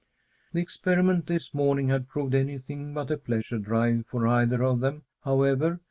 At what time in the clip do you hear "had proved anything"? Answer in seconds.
1.89-2.91